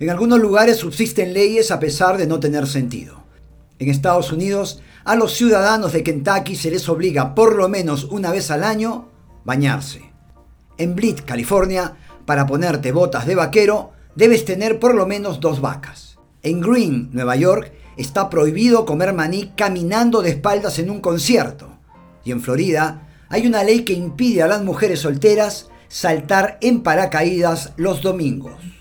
En 0.00 0.10
algunos 0.10 0.38
lugares 0.38 0.76
subsisten 0.76 1.32
leyes 1.32 1.72
a 1.72 1.80
pesar 1.80 2.18
de 2.18 2.28
no 2.28 2.38
tener 2.38 2.68
sentido. 2.68 3.24
En 3.80 3.90
Estados 3.90 4.30
Unidos, 4.30 4.80
a 5.04 5.16
los 5.16 5.32
ciudadanos 5.32 5.92
de 5.92 6.04
Kentucky 6.04 6.54
se 6.54 6.70
les 6.70 6.88
obliga 6.88 7.34
por 7.34 7.56
lo 7.56 7.68
menos 7.68 8.04
una 8.04 8.30
vez 8.30 8.52
al 8.52 8.62
año 8.62 9.08
bañarse. 9.44 10.12
En 10.76 10.94
Blit, 10.94 11.22
California, 11.22 11.96
para 12.26 12.46
ponerte 12.46 12.92
botas 12.92 13.26
de 13.26 13.34
vaquero, 13.34 13.90
debes 14.14 14.44
tener 14.44 14.78
por 14.78 14.94
lo 14.94 15.04
menos 15.04 15.40
dos 15.40 15.60
vacas. 15.60 16.18
En 16.44 16.60
Green, 16.60 17.10
Nueva 17.12 17.34
York, 17.34 17.72
está 17.96 18.30
prohibido 18.30 18.86
comer 18.86 19.12
maní 19.12 19.52
caminando 19.56 20.22
de 20.22 20.30
espaldas 20.30 20.78
en 20.78 20.90
un 20.90 21.00
concierto. 21.00 21.76
Y 22.24 22.30
en 22.30 22.40
Florida 22.40 23.08
hay 23.28 23.48
una 23.48 23.64
ley 23.64 23.80
que 23.80 23.94
impide 23.94 24.42
a 24.42 24.48
las 24.48 24.62
mujeres 24.62 25.00
solteras 25.00 25.70
saltar 25.88 26.58
en 26.60 26.84
paracaídas 26.84 27.72
los 27.76 28.00
domingos. 28.00 28.77